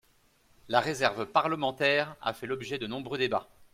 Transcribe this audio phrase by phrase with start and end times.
[0.67, 3.49] La réserve parlementaire a fait l’objet de nombreux débats.